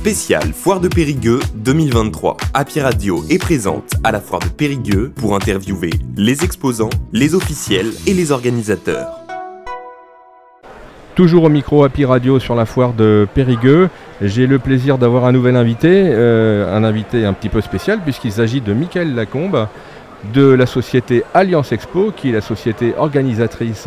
Spécial 0.00 0.54
Foire 0.54 0.80
de 0.80 0.88
Périgueux 0.88 1.40
2023. 1.56 2.38
Happy 2.54 2.80
Radio 2.80 3.22
est 3.28 3.36
présente 3.36 3.92
à 4.02 4.10
la 4.10 4.20
Foire 4.22 4.40
de 4.40 4.48
Périgueux 4.48 5.12
pour 5.14 5.34
interviewer 5.34 5.90
les 6.16 6.42
exposants, 6.42 6.88
les 7.12 7.34
officiels 7.34 7.92
et 8.06 8.14
les 8.14 8.32
organisateurs. 8.32 9.10
Toujours 11.14 11.44
au 11.44 11.48
micro 11.50 11.84
Happy 11.84 12.06
Radio 12.06 12.38
sur 12.38 12.54
la 12.54 12.64
foire 12.64 12.94
de 12.94 13.28
Périgueux. 13.34 13.90
J'ai 14.22 14.46
le 14.46 14.58
plaisir 14.58 14.96
d'avoir 14.96 15.26
un 15.26 15.32
nouvel 15.32 15.54
invité, 15.54 15.90
euh, 15.92 16.74
un 16.74 16.82
invité 16.82 17.26
un 17.26 17.34
petit 17.34 17.50
peu 17.50 17.60
spécial 17.60 18.00
puisqu'il 18.02 18.32
s'agit 18.32 18.62
de 18.62 18.72
Michael 18.72 19.14
Lacombe 19.14 19.68
de 20.32 20.48
la 20.48 20.64
société 20.64 21.24
Alliance 21.34 21.72
Expo 21.72 22.10
qui 22.10 22.30
est 22.30 22.32
la 22.32 22.40
société 22.40 22.94
organisatrice 22.96 23.86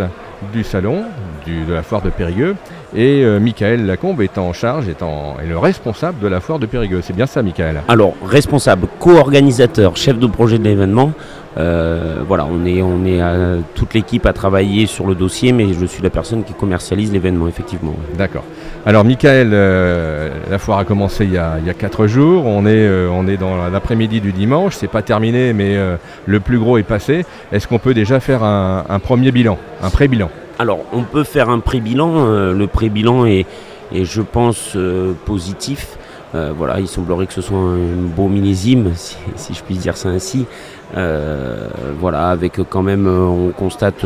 du 0.54 0.64
salon, 0.64 1.06
de 1.48 1.74
la 1.74 1.82
foire 1.82 2.04
de 2.04 2.12
Périgueux. 2.12 2.56
Et 2.96 3.24
euh, 3.24 3.40
Michael 3.40 3.88
Lacombe 3.88 4.22
est 4.22 4.38
en 4.38 4.54
charge, 4.54 4.88
est, 4.88 5.02
le 5.48 5.58
responsable 5.58 6.20
de 6.20 6.28
la 6.28 6.40
foire 6.40 6.60
de 6.60 6.68
Périgueux. 6.68 7.02
C'est 7.02 7.16
bien 7.16 7.26
ça, 7.26 7.42
Michael 7.42 7.82
Alors, 7.88 8.14
responsable, 8.24 8.88
co-organisateur, 9.00 9.98
chef 9.98 10.20
de 10.20 10.28
projet 10.28 10.60
de 10.60 10.64
l'événement. 10.64 11.12
Euh, 11.58 12.18
voilà, 12.28 12.48
on 12.52 12.66
est, 12.66 12.82
on 12.82 13.06
est 13.06 13.20
toute 13.74 13.96
l'équipe 13.96 14.26
à 14.28 14.34
travailler 14.34 14.86
sur 14.86 15.08
le 15.08 15.16
dossier, 15.16 15.54
mais 15.54 15.74
je 15.74 15.86
suis 15.86 16.04
la 16.04 16.12
personne 16.12 16.44
qui 16.44 16.54
commercialise 16.54 17.12
l'événement, 17.12 17.48
effectivement. 17.48 17.96
D'accord. 18.16 18.44
Alors, 18.86 19.04
Michael, 19.04 19.52
euh, 19.54 20.30
la 20.52 20.60
foire 20.60 20.78
a 20.78 20.86
commencé 20.86 21.26
il 21.26 21.34
y 21.34 21.38
a, 21.38 21.58
il 21.66 21.74
4 21.74 22.06
jours. 22.06 22.46
On 22.46 22.68
est, 22.68 22.88
on 23.08 23.28
est 23.28 23.38
dans 23.38 23.70
l'après-midi 23.70 24.22
du 24.22 24.34
dimanche. 24.34 24.76
C'est 24.76 24.88
pas 24.88 25.02
terminé, 25.02 25.54
mais 25.54 25.78
le 26.28 26.40
plus 26.40 26.60
gros 26.60 26.78
est 26.78 26.84
passé. 26.84 27.26
Est-ce 27.52 27.68
qu'on 27.68 27.80
peut 27.80 27.96
déjà 27.96 28.20
faire 28.20 28.44
un 28.44 29.00
premier 29.00 29.32
bilan, 29.32 29.58
un 29.82 29.90
pré-bilan? 29.90 30.30
Alors, 30.64 30.80
on 30.94 31.04
peut 31.04 31.26
faire 31.26 31.50
un 31.50 31.60
pré-bilan. 31.60 32.26
Euh, 32.26 32.54
le 32.54 32.68
pré-bilan 32.68 33.26
est, 33.26 33.46
je 33.94 34.22
pense, 34.22 34.78
euh, 34.78 35.12
positif. 35.26 35.98
Euh, 36.36 36.54
voilà, 36.58 36.80
il 36.80 36.88
semblerait 36.88 37.28
que 37.28 37.34
ce 37.34 37.42
soit 37.42 37.58
un 37.58 38.08
beau 38.16 38.30
millésime, 38.30 38.94
si, 39.36 39.54
je 39.54 39.62
puis 39.62 39.76
dire 39.76 39.98
ça 39.98 40.08
ainsi. 40.08 40.46
voilà, 40.94 42.30
avec 42.30 42.62
quand 42.70 42.82
même, 42.82 43.08
on 43.08 43.50
constate 43.50 44.06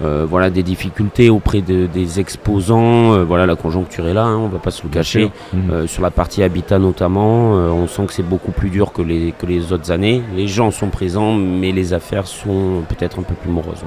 voilà, 0.00 0.50
des 0.50 0.62
difficultés 0.62 1.30
auprès 1.30 1.62
des 1.62 2.20
exposants. 2.20 3.24
voilà, 3.24 3.44
la 3.44 3.56
conjoncture 3.56 4.06
est 4.06 4.14
là, 4.14 4.22
hein, 4.22 4.36
on 4.36 4.46
ne 4.46 4.52
va 4.52 4.60
pas 4.60 4.70
se 4.70 4.84
le 4.84 4.90
cacher. 4.90 5.32
Mmh. 5.52 5.88
sur 5.88 6.02
la 6.04 6.12
partie 6.12 6.44
habitat 6.44 6.78
notamment, 6.78 7.54
on 7.54 7.88
sent 7.88 8.06
que 8.06 8.12
c'est 8.12 8.28
beaucoup 8.28 8.52
plus 8.52 8.70
dur 8.70 8.92
que 8.92 9.02
les, 9.02 9.34
que 9.36 9.46
les 9.46 9.72
autres 9.72 9.90
années. 9.90 10.22
Les 10.36 10.46
gens 10.46 10.70
sont 10.70 10.90
présents, 10.90 11.34
mais 11.34 11.72
les 11.72 11.92
affaires 11.92 12.28
sont 12.28 12.84
peut-être 12.88 13.18
un 13.18 13.24
peu 13.24 13.34
plus 13.34 13.50
moroses. 13.50 13.82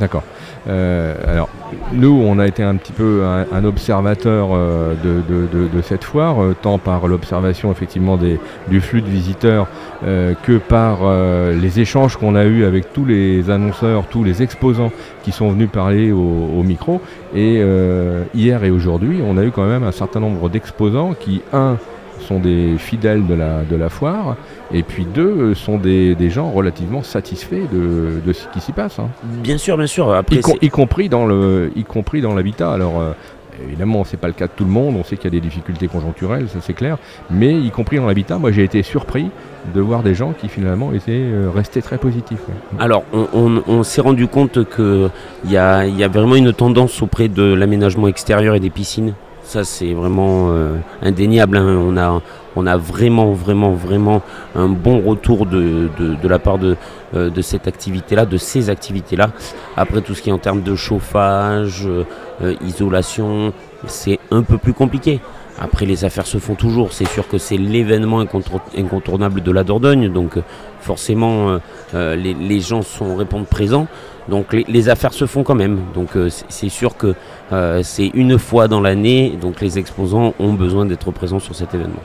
D'accord. 0.00 0.22
Euh, 0.66 1.14
alors, 1.26 1.50
nous, 1.92 2.22
on 2.26 2.38
a 2.38 2.46
été 2.46 2.62
un 2.62 2.76
petit 2.76 2.92
peu 2.92 3.22
un, 3.24 3.64
observateur 3.64 4.48
euh, 4.52 4.94
de, 4.94 5.82
cette 5.82 6.04
foire, 6.04 6.42
euh, 6.42 6.56
tant 6.60 6.78
par 6.78 7.06
l'observation 7.06 7.70
effectivement 7.70 8.16
du 8.16 8.80
flux 8.80 9.02
de 9.02 9.08
visiteurs 9.08 9.68
que 10.02 10.56
par 10.56 11.00
les 11.52 11.80
échanges 11.80 12.16
qu'on 12.16 12.34
a 12.34 12.44
eus 12.44 12.64
avec 12.64 12.92
tous 12.94 13.04
les 13.04 13.50
annonceurs, 13.50 14.06
tous 14.06 14.24
les 14.24 14.42
exposants 14.42 14.92
qui 15.22 15.30
sont 15.30 15.50
venus 15.50 15.68
parler 15.70 16.10
au, 16.10 16.62
micro. 16.62 17.02
Et 17.34 17.62
hier 18.34 18.64
et 18.64 18.70
aujourd'hui, 18.70 19.20
on 19.26 19.36
a 19.36 19.44
eu 19.44 19.50
quand 19.50 19.66
même 19.66 19.84
un 19.84 19.92
certain 19.92 20.20
nombre 20.20 20.48
d'exposants 20.48 21.14
qui, 21.18 21.42
un, 21.52 21.76
sont 22.20 22.38
des 22.38 22.76
fidèles 22.78 23.26
de 23.26 23.34
la, 23.34 23.62
de 23.62 23.76
la 23.76 23.88
foire, 23.88 24.36
et 24.72 24.82
puis 24.82 25.04
deux 25.04 25.22
euh, 25.22 25.54
sont 25.54 25.78
des, 25.78 26.14
des 26.14 26.30
gens 26.30 26.50
relativement 26.50 27.02
satisfaits 27.02 27.66
de, 27.72 28.20
de 28.24 28.32
ce 28.32 28.46
qui 28.48 28.60
s'y 28.60 28.72
passe. 28.72 28.98
Hein. 28.98 29.08
Bien 29.42 29.58
sûr, 29.58 29.76
bien 29.76 29.86
sûr. 29.86 30.12
Après, 30.12 30.40
y, 30.60 30.68
compris 30.68 31.08
dans 31.08 31.26
le, 31.26 31.70
y 31.76 31.84
compris 31.84 32.20
dans 32.20 32.34
l'habitat. 32.34 32.72
Alors 32.72 33.00
euh, 33.00 33.12
évidemment, 33.66 34.04
c'est 34.04 34.16
pas 34.16 34.28
le 34.28 34.32
cas 34.32 34.46
de 34.46 34.52
tout 34.54 34.64
le 34.64 34.70
monde. 34.70 34.96
On 34.98 35.04
sait 35.04 35.16
qu'il 35.16 35.24
y 35.24 35.36
a 35.36 35.38
des 35.38 35.46
difficultés 35.46 35.88
conjoncturelles, 35.88 36.48
ça 36.48 36.58
c'est 36.60 36.74
clair. 36.74 36.98
Mais 37.30 37.54
y 37.54 37.70
compris 37.70 37.96
dans 37.96 38.06
l'habitat, 38.06 38.38
moi 38.38 38.52
j'ai 38.52 38.64
été 38.64 38.82
surpris 38.82 39.30
de 39.74 39.80
voir 39.80 40.02
des 40.02 40.14
gens 40.14 40.32
qui 40.32 40.48
finalement 40.48 40.92
étaient 40.92 41.12
euh, 41.12 41.50
restés 41.54 41.82
très 41.82 41.98
positifs. 41.98 42.40
Alors, 42.78 43.04
on, 43.12 43.62
on, 43.66 43.82
s'est 43.82 44.00
rendu 44.00 44.26
compte 44.26 44.64
qu'il 44.74 45.10
y 45.50 45.56
a, 45.56 45.84
y 45.84 46.02
a 46.02 46.08
vraiment 46.08 46.36
une 46.36 46.52
tendance 46.52 47.02
auprès 47.02 47.28
de 47.28 47.42
l'aménagement 47.42 48.08
extérieur 48.08 48.54
et 48.54 48.60
des 48.60 48.70
piscines 48.70 49.14
ça, 49.50 49.64
c'est 49.64 49.92
vraiment 49.94 50.50
euh, 50.52 50.76
indéniable. 51.02 51.56
Hein. 51.56 52.20
On, 52.56 52.66
a, 52.66 52.76
vraiment, 52.76 53.32
vraiment, 53.32 53.72
vraiment 53.72 54.22
un 54.54 54.68
bon 54.68 55.00
retour 55.00 55.44
de, 55.44 55.88
la 56.22 56.38
part 56.38 56.58
de, 56.58 56.76
euh, 57.14 57.30
de 57.30 57.42
cette 57.42 57.66
activité-là, 57.66 58.26
de 58.26 58.36
ces 58.36 58.70
activités-là. 58.70 59.30
Après, 59.76 60.02
tout 60.02 60.14
ce 60.14 60.22
qui 60.22 60.30
est 60.30 60.32
en 60.32 60.38
termes 60.38 60.62
de 60.62 60.76
chauffage, 60.76 61.84
euh, 61.88 62.54
isolation, 62.64 63.52
c'est 63.86 64.20
un 64.30 64.42
peu 64.42 64.56
plus 64.56 64.72
compliqué. 64.72 65.20
Après, 65.60 65.84
les 65.84 66.04
affaires 66.04 66.26
se 66.26 66.38
font 66.38 66.54
toujours. 66.54 66.92
C'est 66.92 67.08
sûr 67.08 67.26
que 67.26 67.38
c'est 67.38 67.56
l'événement 67.56 68.20
incontournable 68.20 69.42
de 69.42 69.50
la 69.50 69.64
Dordogne. 69.64 70.12
Donc, 70.12 70.38
forcément, 70.80 71.58
les, 71.94 72.60
gens 72.60 72.82
sont, 72.82 73.16
répondent 73.16 73.46
présents. 73.46 73.86
Donc 74.30 74.52
les, 74.52 74.88
affaires 74.88 75.12
se 75.12 75.26
font 75.26 75.42
quand 75.42 75.56
même. 75.56 75.80
Donc 75.92 76.16
euh, 76.16 76.28
c'est 76.48 76.68
sûr 76.68 76.96
que 76.96 77.14
euh, 77.52 77.80
c'est 77.82 78.10
une 78.14 78.38
fois 78.38 78.68
dans 78.68 78.80
l'année, 78.80 79.36
donc 79.40 79.60
les 79.60 79.78
exposants 79.78 80.34
ont 80.38 80.52
besoin 80.52 80.86
d'être 80.86 81.10
présents 81.10 81.40
sur 81.40 81.54
cet 81.54 81.74
événement. 81.74 82.02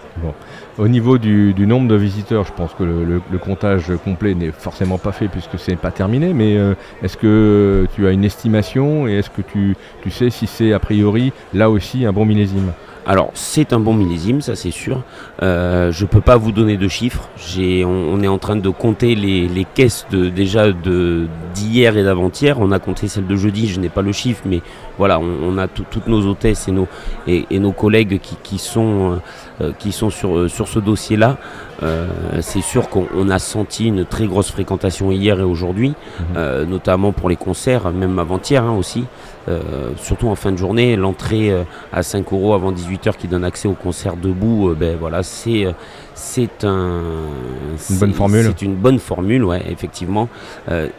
Au 0.78 0.88
niveau 0.88 1.18
du, 1.18 1.54
nombre 1.68 1.88
de 1.88 1.96
visiteurs, 1.96 2.44
je 2.44 2.52
pense 2.52 2.74
que 2.74 2.84
le, 2.84 3.38
comptage 3.38 3.92
complet 4.04 4.34
n'est 4.34 4.52
forcément 4.52 4.98
pas 4.98 5.12
fait 5.12 5.28
puisque 5.28 5.60
ce 5.60 5.72
n'est 5.72 5.78
pas 5.78 5.92
terminé, 5.92 6.34
mais 6.34 6.58
euh, 6.58 6.74
est-ce 7.04 7.16
que 7.16 7.86
tu 7.94 8.08
as 8.08 8.12
une 8.12 8.24
estimation 8.24 9.08
et 9.08 9.14
est-ce 9.14 9.30
que 9.30 9.42
tu, 9.42 9.76
tu 10.02 10.10
sais 10.10 10.32
si 10.32 10.48
c'est 10.48 10.74
a 10.74 10.80
priori 10.80 11.32
là 11.54 11.70
aussi 11.70 12.06
un 12.06 12.14
bon 12.14 12.26
millésime? 12.26 12.72
Alors 13.08 13.30
c'est 13.36 13.72
un 13.72 13.80
bon 13.80 13.94
millésime, 13.94 14.42
ça 14.42 14.56
c'est 14.56 14.72
sûr. 14.72 15.04
Euh, 15.44 15.92
je 15.92 16.04
ne 16.04 16.10
peux 16.10 16.22
pas 16.22 16.38
vous 16.38 16.52
donner 16.52 16.76
de 16.76 16.88
chiffres. 16.88 17.30
On, 17.58 18.22
est 18.24 18.28
en 18.28 18.40
train 18.40 18.56
de 18.56 18.65
compter 18.72 19.16
les, 19.16 19.66
caisses 19.74 20.06
de, 20.12 20.30
déjà 20.30 20.72
d'hier 21.56 21.98
et 21.98 22.04
d'avant-hier. 22.04 22.60
On 22.60 22.72
a 22.72 22.80
compté 22.80 23.08
celle 23.08 23.26
de 23.26 23.36
jeudi, 23.36 23.68
je 23.68 23.80
n'ai 23.80 23.90
pas 23.90 24.02
le 24.02 24.12
chiffre, 24.12 24.44
mais 24.46 24.62
voilà, 24.98 25.20
on, 25.20 25.58
a 25.58 25.68
toutes 25.68 26.08
nos 26.08 26.26
hôtesses 26.28 26.68
et 26.68 26.72
nos, 26.72 26.88
et, 27.28 27.60
nos 27.60 27.72
collègues 27.72 28.20
qui, 28.44 28.58
sont, 28.58 29.20
euh, 29.62 29.72
qui 29.80 29.92
sont 29.92 30.10
sur, 30.10 30.50
sur 30.50 30.68
ce 30.68 30.80
dossier-là. 30.80 31.38
Euh, 31.84 32.08
c'est 32.42 32.62
sûr 32.62 32.90
qu'on 32.90 33.30
a 33.30 33.40
senti 33.40 33.88
une 33.88 34.06
très 34.06 34.28
grosse 34.28 34.52
fréquentation 34.52 35.12
hier 35.12 35.40
et 35.40 35.44
aujourd'hui, 35.44 35.94
mhm. 36.20 36.70
notamment 36.70 37.12
pour 37.12 37.30
les 37.30 37.36
concerts, 37.36 37.92
même 37.92 38.20
avant-hier 38.20 38.64
hein, 38.64 38.76
aussi. 38.76 39.06
Euh, 39.48 39.92
surtout 39.98 40.28
en 40.30 40.36
fin 40.36 40.52
de 40.52 40.58
journée, 40.58 40.96
l'entrée 40.96 41.52
euh, 41.52 41.64
à 41.94 42.02
5 42.02 42.34
euros 42.34 42.54
avant 42.54 42.72
18h 42.72 43.16
qui 43.16 43.28
donne 43.28 43.44
accès 43.44 43.68
au 43.68 43.74
concert 43.74 44.18
debout, 44.18 44.70
euh, 44.70 44.76
ben 44.76 44.98
voilà, 45.00 45.22
c'est 45.22 45.68
c'est 46.16 46.64
un, 46.64 47.02
une 47.90 47.98
bonne 48.00 48.14
formule. 48.14 48.46
C'est 48.46 48.62
une 48.64 48.76
bonne 48.76 49.00
formule, 49.00 49.44
ouais, 49.44 49.62
effectivement. 49.70 50.30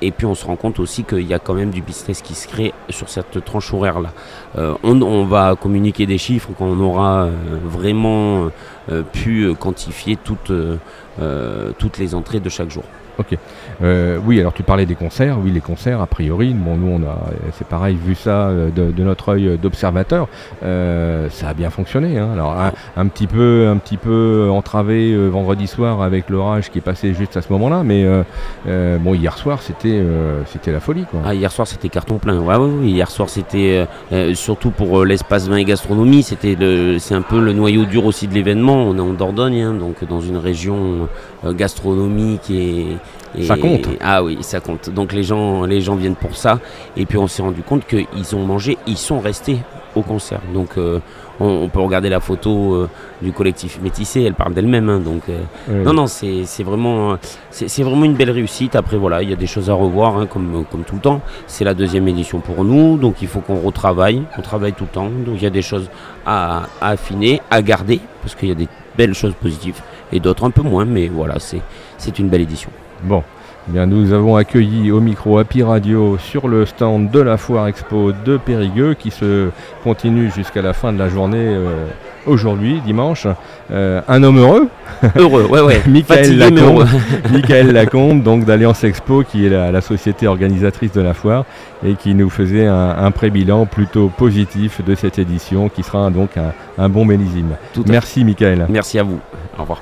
et 0.02 0.10
puis 0.10 0.26
on 0.26 0.34
se 0.34 0.45
compte 0.54 0.78
aussi 0.78 1.02
qu'il 1.02 1.26
y 1.26 1.34
a 1.34 1.40
quand 1.40 1.54
même 1.54 1.70
du 1.70 1.82
business 1.82 2.22
qui 2.22 2.34
se 2.34 2.46
crée 2.46 2.72
sur 2.90 3.08
cette 3.08 3.44
tranche 3.44 3.74
horaire 3.74 4.00
là. 4.00 4.12
On, 4.84 5.02
on, 5.02 5.24
va 5.24 5.56
communiquer 5.56 6.06
des 6.06 6.18
chiffres 6.18 6.50
quand 6.56 6.66
on 6.66 6.80
aura 6.80 7.28
vraiment 7.64 8.50
pu 9.12 9.54
quantifier 9.58 10.16
toutes 10.16 10.52
toutes 11.78 11.98
les 11.98 12.14
entrées 12.14 12.40
de 12.40 12.48
chaque 12.48 12.70
jour. 12.70 12.84
Ok. 13.18 13.38
Euh, 13.82 14.18
oui, 14.24 14.38
alors 14.40 14.52
tu 14.52 14.62
parlais 14.62 14.86
des 14.86 14.94
concerts. 14.94 15.38
Oui, 15.42 15.50
les 15.50 15.60
concerts, 15.60 16.00
a 16.00 16.06
priori, 16.06 16.52
bon, 16.54 16.76
nous, 16.76 16.88
on 16.88 17.02
a, 17.08 17.30
c'est 17.52 17.66
pareil, 17.66 17.96
vu 17.96 18.14
ça 18.14 18.48
euh, 18.48 18.70
de, 18.70 19.02
notre 19.02 19.30
œil 19.30 19.58
d'observateur, 19.60 20.28
euh, 20.62 21.28
ça 21.30 21.48
a 21.48 21.54
bien 21.54 21.70
fonctionné. 21.70 22.18
Hein. 22.18 22.30
Alors, 22.34 22.54
un, 22.96 23.06
petit 23.06 23.26
peu, 23.26 23.68
un 23.68 23.76
petit 23.78 23.96
peu 23.96 24.48
entravé 24.50 25.16
vendredi 25.28 25.66
soir 25.66 26.02
avec 26.02 26.28
l'orage 26.28 26.70
qui 26.70 26.78
est 26.78 26.82
passé 26.82 27.14
juste 27.14 27.36
à 27.36 27.42
ce 27.42 27.52
moment-là, 27.52 27.82
mais 27.84 28.06
bon, 28.64 29.14
hier 29.14 29.36
soir, 29.38 29.62
c'était, 29.62 30.02
c'était 30.46 30.72
la 30.72 30.80
folie, 30.80 31.04
quoi. 31.10 31.20
Ah, 31.24 31.34
hier 31.34 31.50
soir, 31.50 31.66
c'était 31.66 31.88
carton 31.88 32.18
plein. 32.18 32.38
Ouais, 32.38 32.56
oui, 32.56 32.70
oui. 32.80 32.90
Hier 32.90 33.10
soir, 33.10 33.28
c'était 33.28 33.86
surtout 34.34 34.70
pour 34.70 35.04
l'espace 35.04 35.48
vin 35.48 35.56
et 35.56 35.64
gastronomie, 35.64 36.22
c'était 36.22 36.56
c'est 36.98 37.14
un 37.14 37.22
peu 37.22 37.40
le 37.40 37.52
noyau 37.52 37.84
dur 37.84 38.04
aussi 38.04 38.26
de 38.26 38.34
l'événement. 38.34 38.75
On 38.76 38.96
est 38.96 39.00
en 39.00 39.12
Dordogne, 39.12 39.62
hein, 39.62 39.74
donc 39.74 40.04
dans 40.08 40.20
une 40.20 40.36
région 40.36 41.08
gastronomique 41.44 42.50
et 42.50 42.96
ça 43.42 43.56
compte. 43.56 43.88
Ah 44.00 44.22
oui, 44.22 44.38
ça 44.40 44.60
compte. 44.60 44.90
Donc 44.90 45.12
les 45.12 45.22
gens, 45.22 45.64
les 45.64 45.80
gens 45.80 45.96
viennent 45.96 46.16
pour 46.16 46.36
ça. 46.36 46.58
Et 46.96 47.06
puis 47.06 47.18
on 47.18 47.26
s'est 47.26 47.42
rendu 47.42 47.62
compte 47.62 47.84
qu'ils 47.86 48.36
ont 48.36 48.44
mangé, 48.44 48.78
ils 48.86 48.96
sont 48.96 49.20
restés 49.20 49.58
au 49.94 50.02
concert. 50.02 50.40
Donc 50.52 50.76
euh, 50.76 51.00
on, 51.40 51.68
peut 51.68 51.80
regarder 51.80 52.08
la 52.08 52.20
photo 52.20 52.74
euh, 52.74 52.88
du 53.22 53.32
collectif 53.32 53.80
métissé, 53.82 54.22
elle 54.22 54.34
parle 54.34 54.54
d'elle-même. 54.54 54.88
Hein. 54.88 55.00
donc 55.00 55.22
euh, 55.28 55.84
non, 55.84 55.92
non, 55.92 56.06
c'est 56.06 56.62
vraiment, 56.62 57.16
c'est 57.50 57.82
vraiment 57.82 58.04
une 58.04 58.14
belle 58.14 58.30
réussite. 58.30 58.76
Après 58.76 58.96
voilà, 58.96 59.22
il 59.22 59.30
y 59.30 59.32
a 59.32 59.36
des 59.36 59.46
choses 59.46 59.70
à 59.70 59.74
revoir, 59.74 60.16
hein, 60.16 60.26
comme, 60.26 60.64
comme 60.70 60.84
tout 60.84 60.96
le 60.96 61.00
temps. 61.00 61.20
C'est 61.46 61.64
la 61.64 61.74
deuxième 61.74 62.06
édition 62.08 62.40
pour 62.40 62.64
nous, 62.64 62.96
donc 62.96 63.16
il 63.22 63.28
faut 63.28 63.40
qu'on 63.40 63.60
retravaille. 63.60 64.22
On 64.38 64.42
travaille 64.42 64.72
tout 64.72 64.84
le 64.84 64.90
temps. 64.90 65.10
Donc 65.26 65.36
il 65.36 65.42
y 65.42 65.46
a 65.46 65.50
des 65.50 65.62
choses 65.62 65.90
à, 66.24 66.64
à 66.80 66.90
affiner, 66.90 67.40
à 67.50 67.62
garder, 67.62 68.00
parce 68.26 68.34
qu'il 68.34 68.48
y 68.48 68.52
a 68.52 68.56
des 68.56 68.66
belles 68.98 69.14
choses 69.14 69.34
positives 69.34 69.80
et 70.12 70.18
d'autres 70.18 70.42
un 70.42 70.50
peu 70.50 70.62
moins. 70.62 70.84
Mais 70.84 71.06
voilà, 71.06 71.36
c'est 71.38 72.18
une 72.18 72.28
belle 72.28 72.40
édition. 72.40 72.70
Bon, 73.04 73.22
bien, 73.68 73.86
nous 73.86 74.12
avons 74.12 74.36
accueilli 74.36 74.90
au 74.90 75.00
micro 75.00 75.38
Happy 75.38 75.62
Radio 75.62 76.18
sur 76.18 76.48
le 76.48 76.66
stand 76.66 77.10
de 77.10 77.20
la 77.20 77.36
Foire 77.36 77.66
Expo 77.68 78.12
de 78.12 78.36
Périgueux 78.36 78.94
qui 78.94 79.10
se 79.10 79.50
continue 79.82 80.30
jusqu'à 80.30 80.62
la 80.62 80.72
fin 80.72 80.92
de 80.92 80.98
la 80.98 81.08
journée 81.08 81.38
euh, 81.38 81.86
aujourd'hui, 82.26 82.80
dimanche. 82.84 83.26
Euh, 83.70 84.00
un 84.08 84.22
homme 84.22 84.38
heureux. 84.38 84.68
Heureux, 85.16 85.46
ouais, 85.46 85.60
ouais. 85.60 85.82
Michael 85.88 86.38
Lacombe, 86.38 86.86
Michael 87.32 87.72
Lacombe, 87.72 88.22
donc 88.22 88.44
d'Alliance 88.44 88.84
Expo, 88.84 89.24
qui 89.24 89.46
est 89.46 89.50
la, 89.50 89.80
société 89.80 90.26
organisatrice 90.26 90.92
de 90.92 91.00
la 91.00 91.14
foire 91.14 91.44
et 91.84 91.94
qui 91.94 92.14
nous 92.14 92.30
faisait 92.30 92.66
un, 92.66 93.10
pré-bilan 93.10 93.66
plutôt 93.66 94.08
positif 94.08 94.84
de 94.84 94.94
cette 94.94 95.18
édition 95.18 95.68
qui 95.68 95.82
sera 95.82 96.10
donc 96.10 96.30
un, 96.78 96.88
bon 96.88 97.04
mélésime. 97.04 97.56
Merci 97.86 98.24
Michael. 98.24 98.66
Merci 98.68 98.98
à 98.98 99.02
vous. 99.02 99.20
Au 99.58 99.62
revoir. 99.62 99.80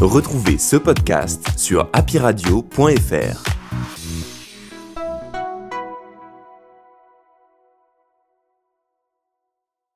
Retrouvez 0.00 0.56
ce 0.56 0.76
podcast 0.76 1.46
sur 1.58 1.90
happyradio.fr. 1.92 3.49